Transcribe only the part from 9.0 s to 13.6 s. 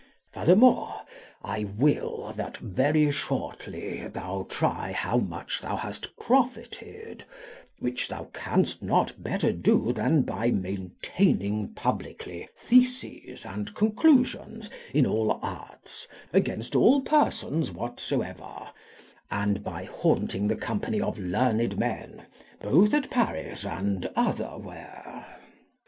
better do than by maintaining publicly theses